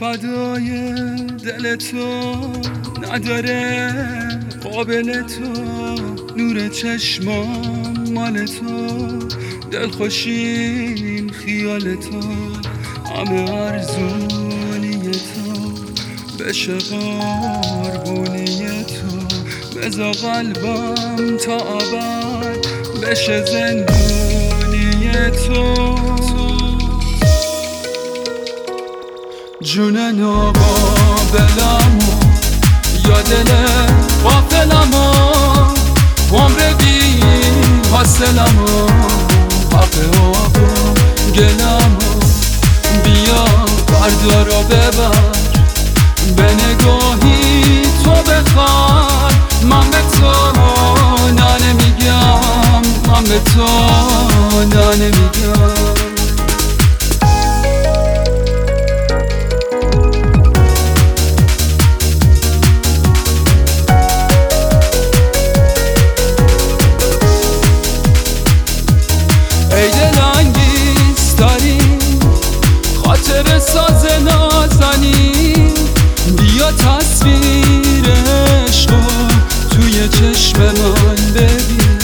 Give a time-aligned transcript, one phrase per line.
[0.00, 0.70] فدای
[1.44, 2.32] دل تو
[3.02, 3.92] نداره
[4.62, 5.52] قابل تو
[6.36, 9.18] نور چشمام مال تو
[9.70, 12.20] دل خوشیم خیال تو
[13.14, 15.72] همه ارزونی تو
[16.44, 18.46] بشه قربونی
[18.84, 19.36] تو
[19.78, 22.66] بزا قلبم تا ابد
[23.02, 26.29] بشه زندونی تو.
[29.74, 32.12] جون ناقابلمو
[33.08, 33.50] یا دل
[34.24, 35.12] قافلمو
[36.32, 37.20] عمر بی
[37.92, 38.88] حاصلمو.
[39.72, 40.00] حق و
[41.32, 42.12] گلمو
[43.04, 43.44] بیا
[43.88, 45.30] بردارا ببر.
[46.36, 50.32] به نگاهی تو بخواد من به تو
[51.32, 53.68] نه نمیگم من به تو
[54.64, 54.80] نه
[79.80, 81.98] توی چشم من ببین.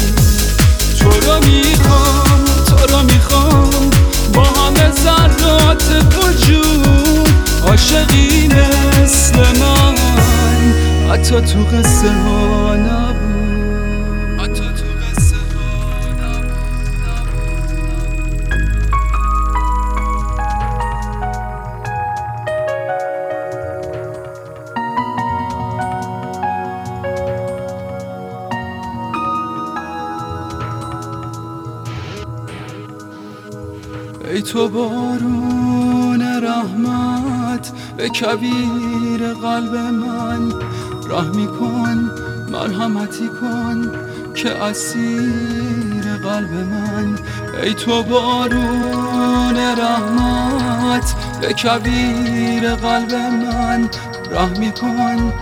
[1.01, 3.91] تو رو می‌خوام تو رو می‌خوام.
[4.35, 5.85] با همه ذرات
[6.17, 7.29] وجود
[7.69, 9.95] عاشقی مثل من.
[11.11, 12.77] حتی تو قصه ها
[38.21, 40.53] کبیر قلب من.
[41.11, 42.11] رحمی کن
[42.51, 43.93] مرحمتی کن
[44.35, 47.19] که اسیر قلب من.
[47.63, 53.89] ای تو بارون رحمت به کبیر قلب من.
[54.31, 55.33] رحمی کن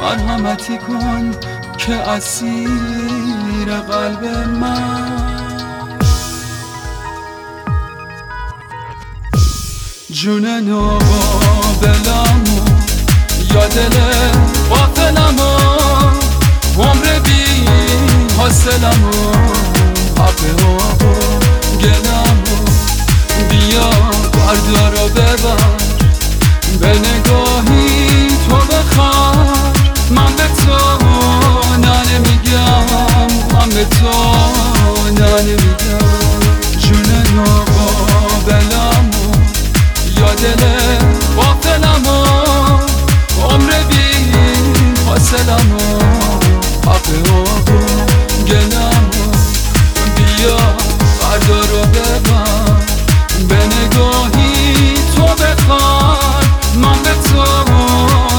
[0.00, 1.30] مرحمتی کن
[1.78, 4.24] که اسیر قلب
[4.60, 5.32] من.
[10.10, 10.44] جون
[11.82, 12.60] ناقابلمو
[13.54, 13.96] یا دل
[14.70, 15.52] قافلمو
[16.78, 17.66] عمر بی
[18.38, 19.32] حاصلمو.
[20.18, 21.14] حق آب و
[21.78, 22.56] گلمو
[23.50, 23.90] بیا
[24.32, 25.62] بردارا ببر.
[26.80, 29.78] به نگاهی تو بخواد
[30.10, 31.06] من به تو
[31.76, 32.86] نه نمیگم
[33.52, 34.12] من به تو
[35.18, 36.08] نه نمیگم
[36.78, 39.24] جون ناقابلمو
[40.18, 40.62] یا دل
[45.32, 45.98] حاصلمو
[46.86, 47.44] حق و
[48.44, 49.24] گلمو
[50.16, 50.56] بیا
[51.20, 52.82] بردار و ببر
[53.48, 56.44] به نگاهی تو بخواد
[56.74, 57.42] من به تو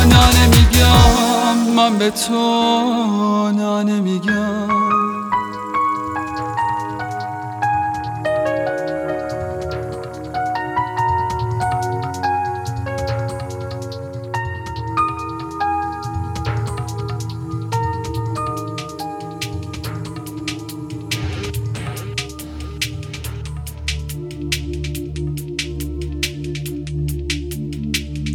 [0.06, 3.84] نه نمیگم من به تو نه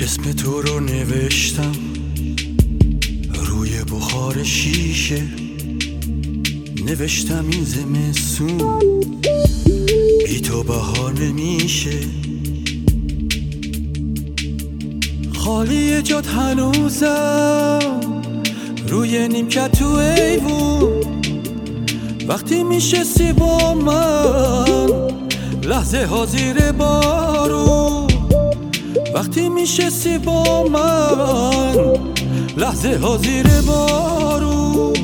[0.00, 1.73] اسم تو رو نوشتم.
[3.35, 5.23] روی بخار شیشه
[6.87, 8.79] نوشتم این زمستون.
[10.27, 11.99] بی تو بهار نمیشه.
[15.35, 18.00] خالی جات هنوزم.
[18.89, 20.93] روی نیمکت تو ایوون.
[22.29, 25.09] وقتی میشستی با من
[25.62, 28.07] لحظه ها زیر بارون.
[29.19, 31.76] وقتی میشستی با من
[32.56, 34.94] لحظه ها زیر بارون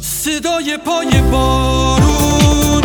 [0.00, 2.82] صدای پای بارون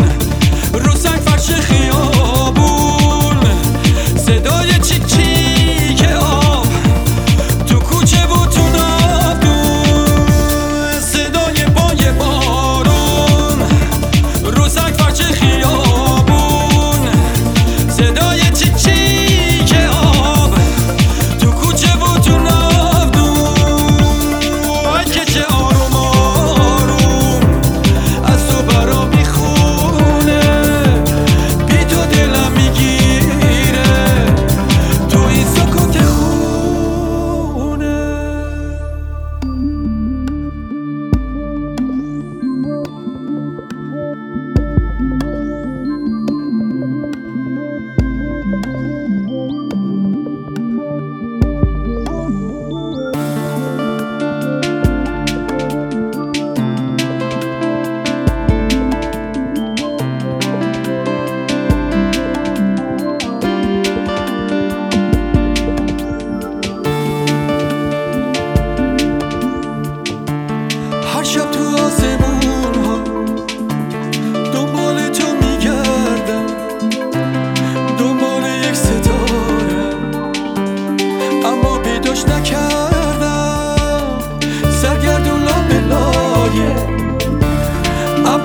[0.72, 3.05] رو سنگ فرش خیابون.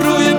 [0.02, 0.31] добрую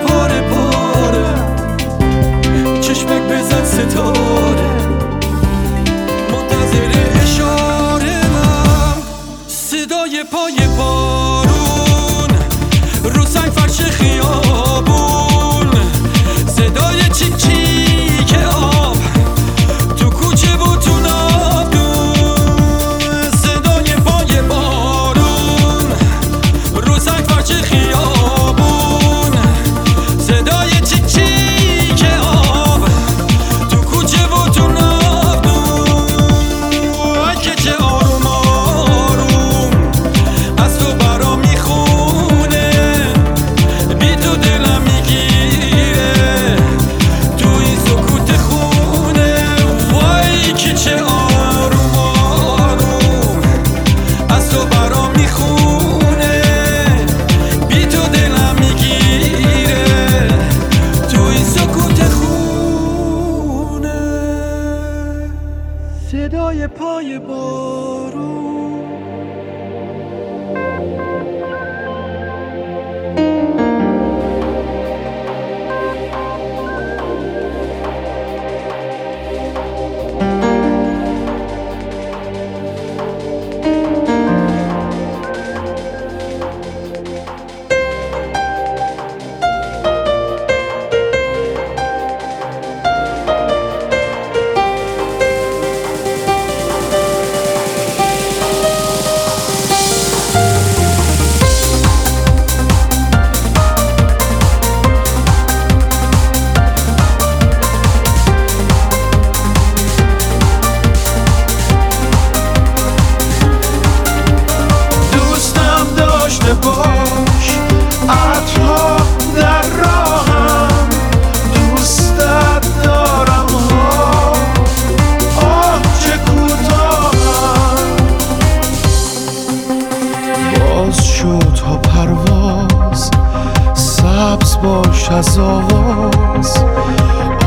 [135.22, 136.64] از آواز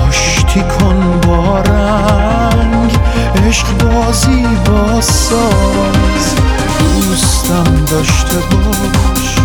[0.07, 2.91] آشتی کن با رنگ
[3.47, 6.35] عشق بازی با ساز.
[6.91, 9.35] دوستم داشته باش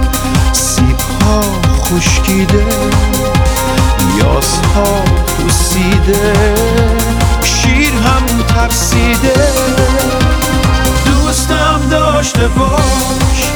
[0.53, 1.41] سیب ها
[1.83, 2.67] خشکیده
[4.19, 6.35] یاس ها پوسیده.
[7.43, 9.35] شیر هم ترسیده.
[11.07, 13.51] دوستم داشته باش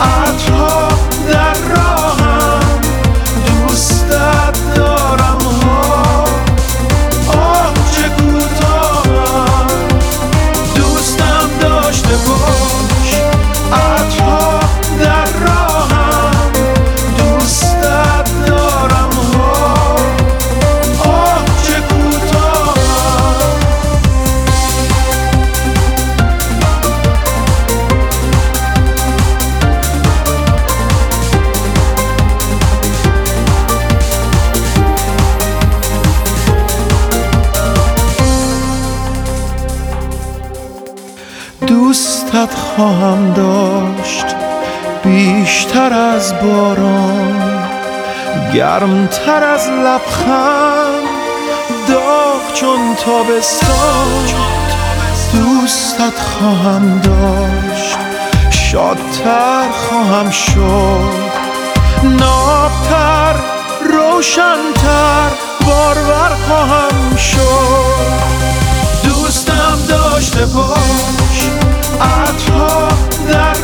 [0.00, 0.88] عطرها
[1.32, 2.27] در راهم
[42.98, 44.26] خواهم داشت
[45.04, 47.68] بیشتر از باران
[48.54, 51.08] گرمتر از لبخند.
[51.88, 54.24] داغ چون تابستان
[55.32, 57.98] دوستت خواهم داشت
[58.50, 61.14] شادتر خواهم شد.
[62.04, 63.34] نابتر
[63.92, 65.30] روشنتر
[65.66, 68.08] بارور خواهم شد.
[69.04, 71.48] دوستم داشته باش
[72.00, 72.87] عطرها
[73.28, 73.54] در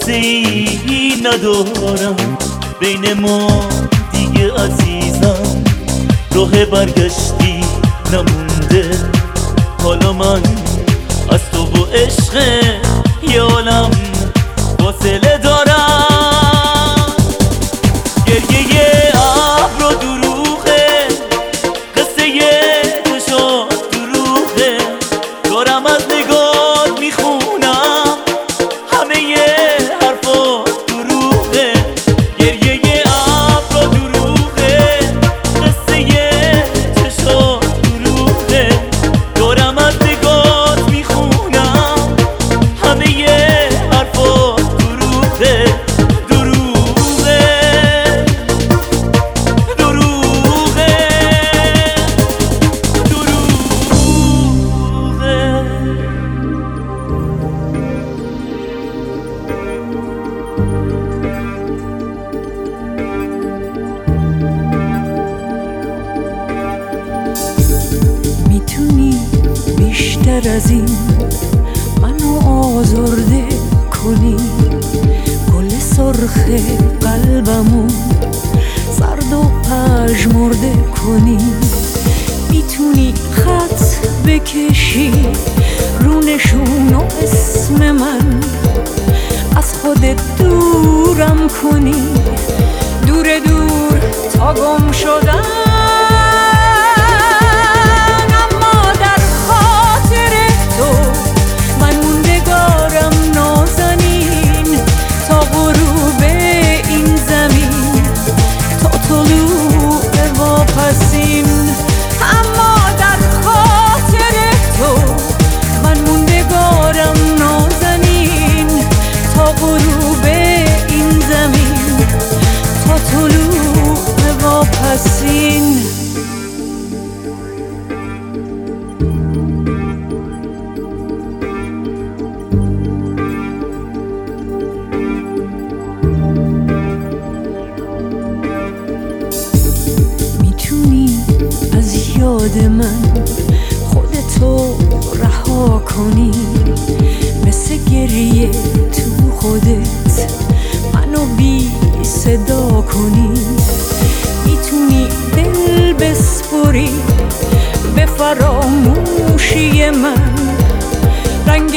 [0.00, 0.43] See.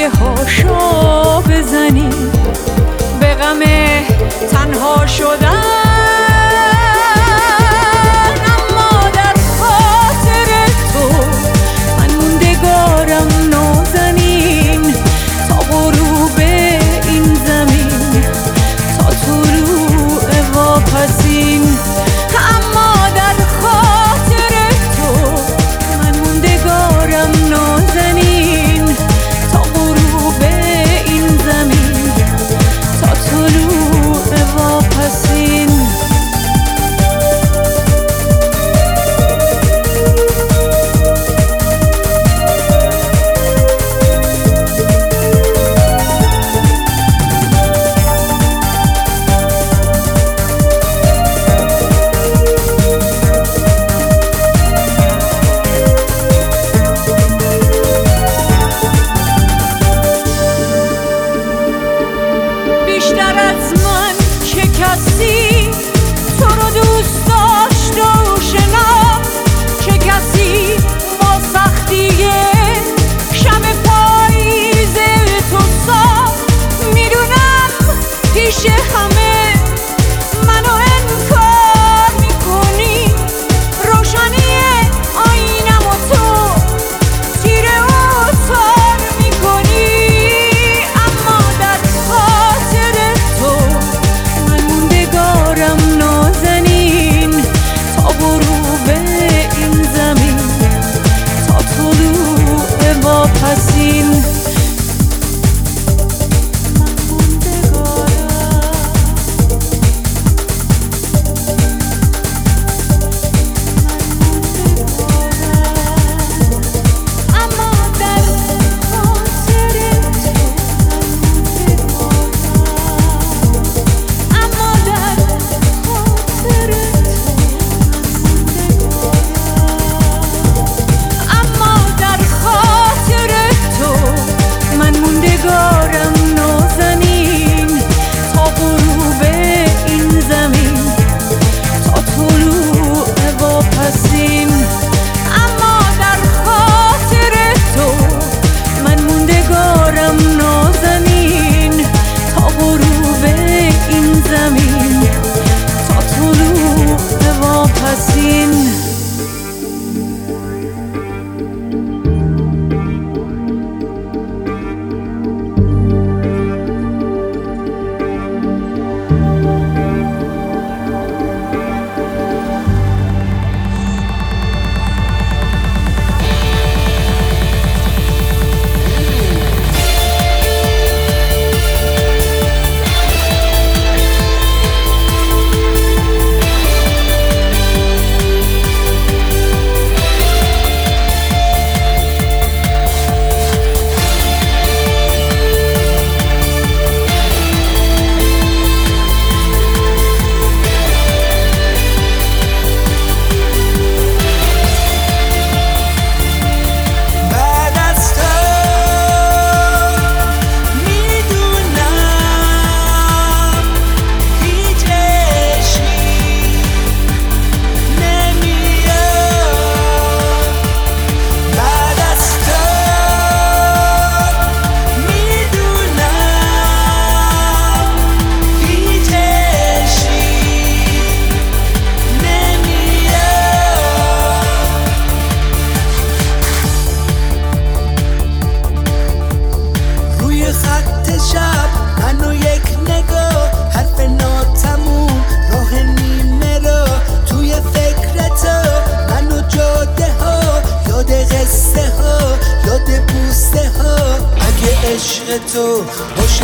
[0.08, 2.10] هاشا بزنی؟
[3.20, 3.60] به غم
[4.52, 5.77] تنها شدن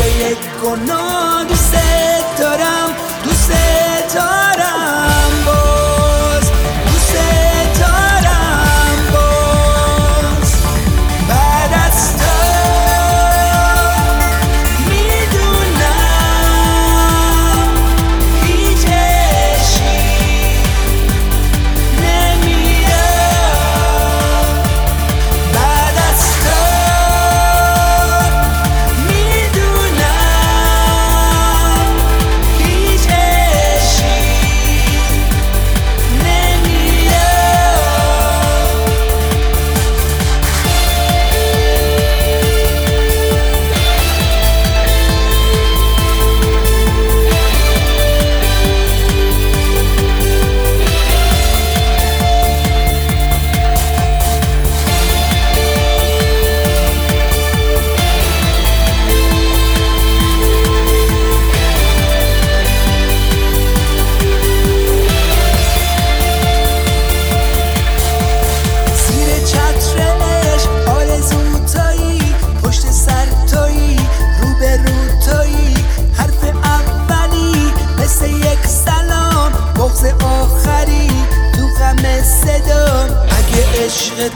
[0.08, 1.76] یک گناه دوست
[2.40, 2.90] دارم
[3.24, 3.52] دوست
[4.16, 4.53] دارم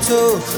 [0.07, 0.56] عشق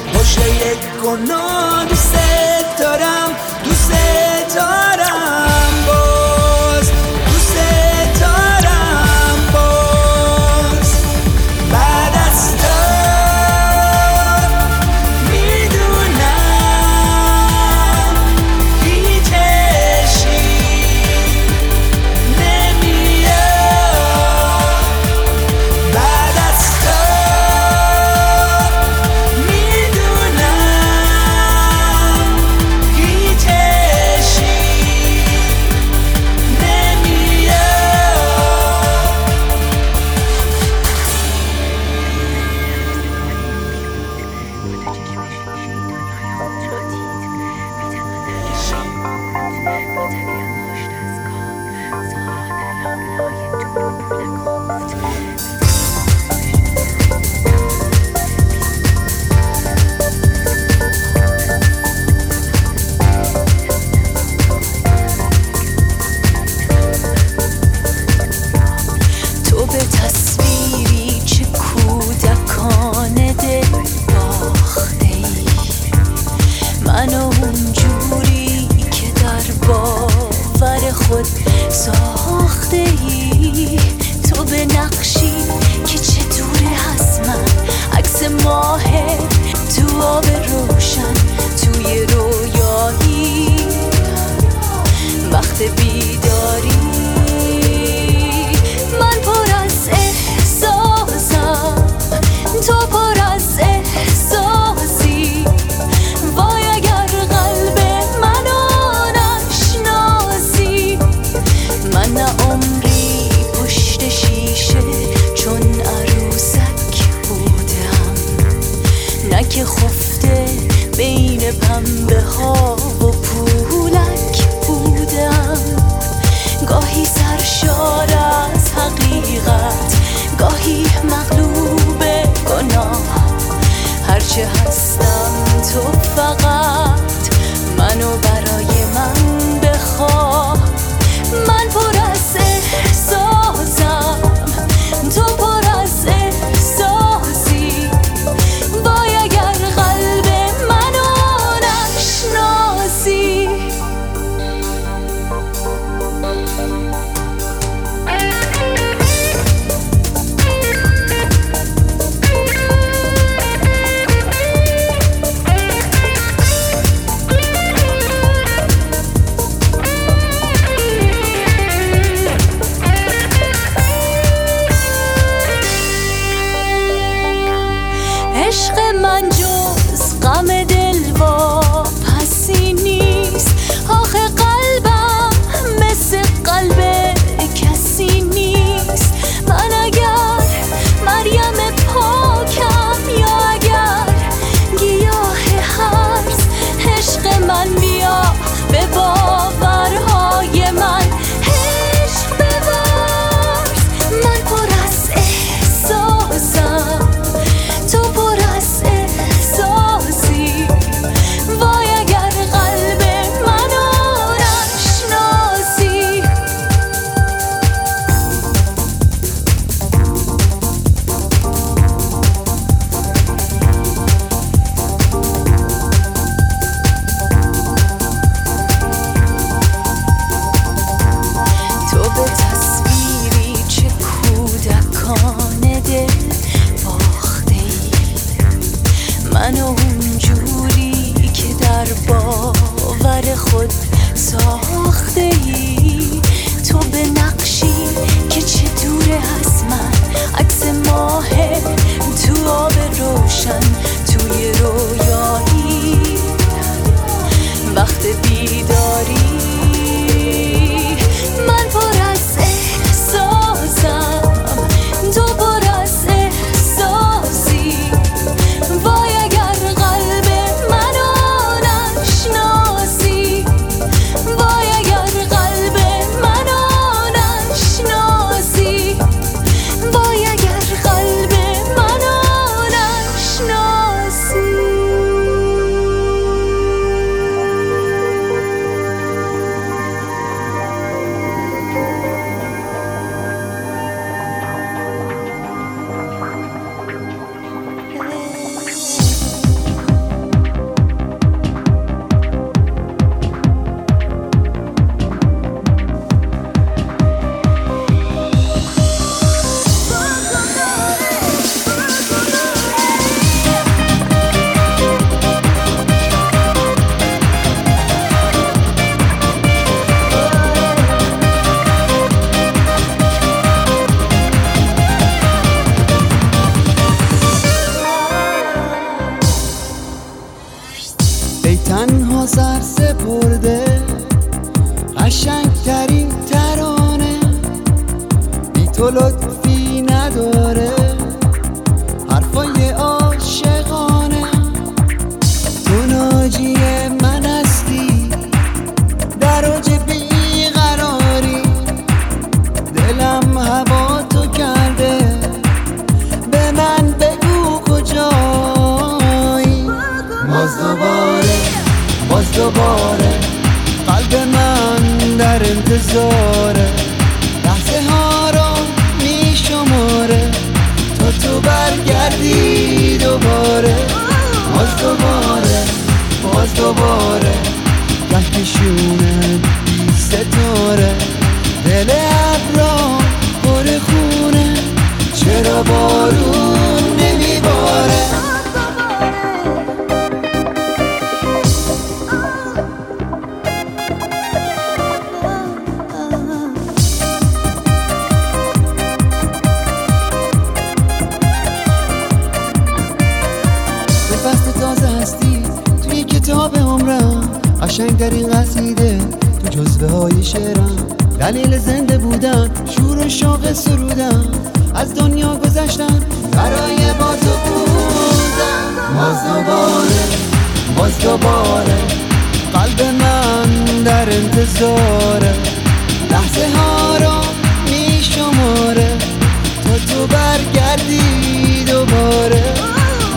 [430.29, 432.53] برگردی دوباره.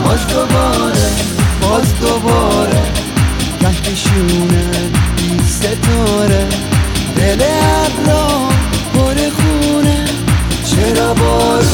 [0.05, 1.07] باز دوباره
[1.61, 2.81] باز دوباره.
[3.59, 4.63] کهکشونه
[5.17, 6.47] بی ستاره
[7.15, 7.43] دل
[7.85, 8.49] ابرام
[8.93, 10.05] پر خونه.
[10.65, 11.72] چرا باز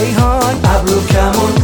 [0.00, 1.59] ریحان ابرو کمون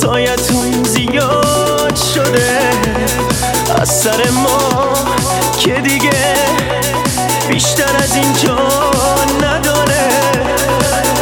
[0.00, 2.58] سایتون زیاد شده.
[3.80, 4.88] از سر ما
[5.58, 6.34] که دیگه
[7.48, 8.58] بیشتر از این جا
[9.42, 10.08] نداره.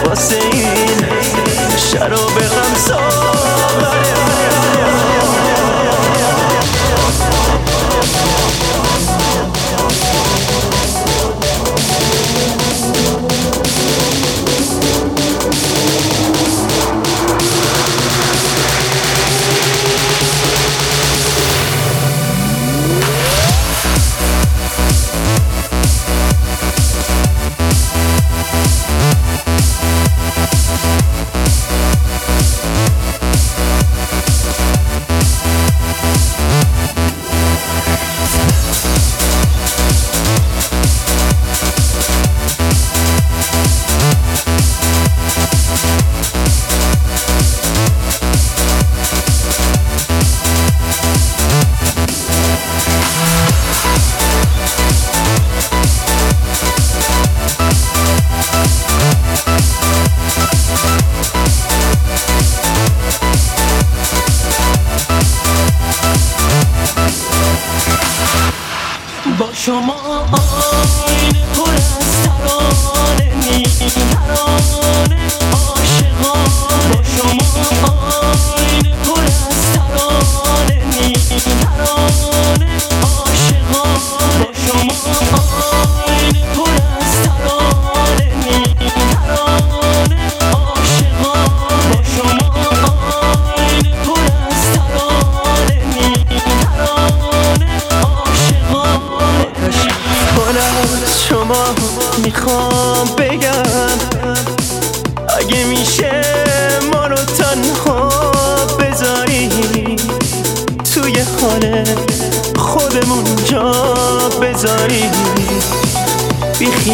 [0.05, 1.07] واسه این
[1.76, 3.18] شراب غمزا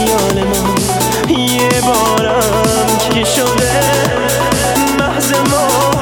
[0.04, 0.74] خیال ما.
[1.38, 3.80] یه بارم که شده
[4.98, 5.93] محض ما.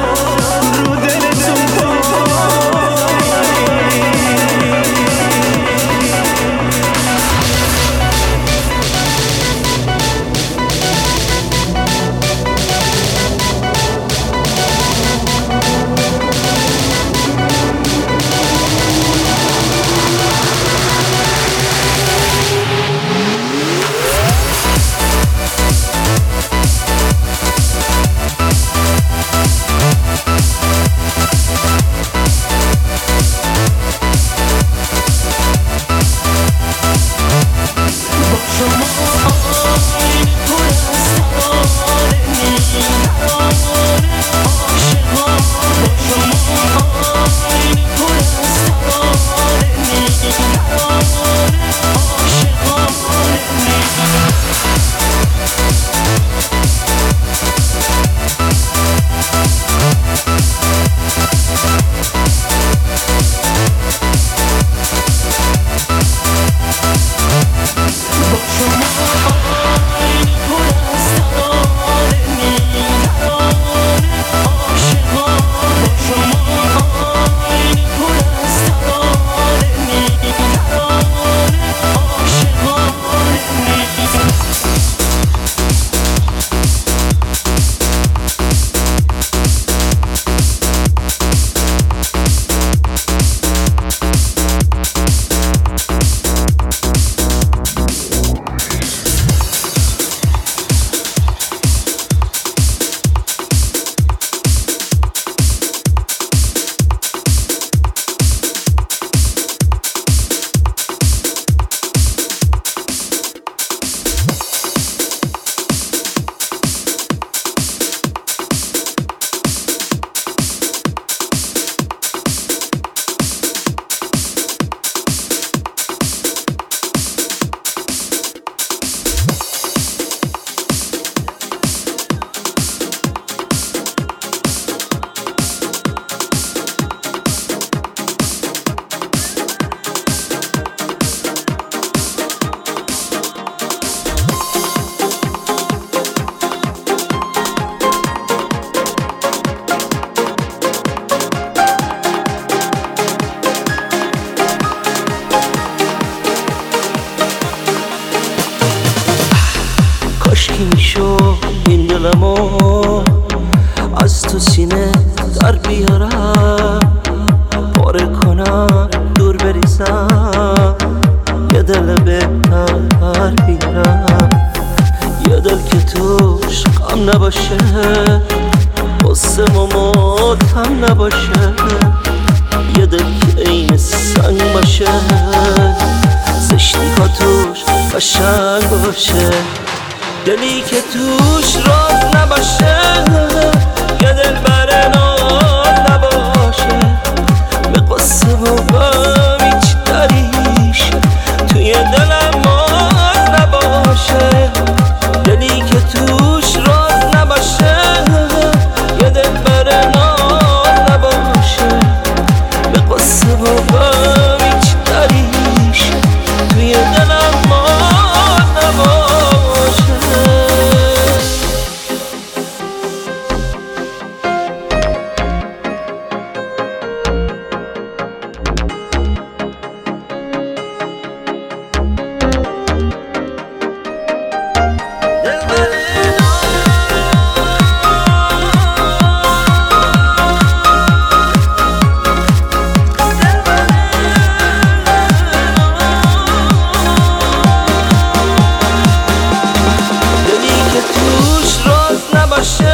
[252.13, 252.72] 那么深。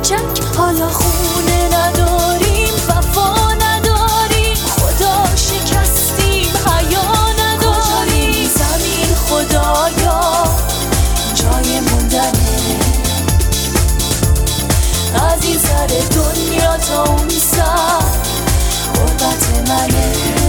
[0.00, 4.56] بچک حالا خونه نداریم وفا نداریم.
[4.56, 8.48] خدا شکستیم حیا نداریم.
[8.48, 10.44] زمین خدایا
[11.34, 12.80] جای موندنه.
[15.14, 18.04] از این سر دنیا تا اون سر
[18.94, 20.39] قربت منه.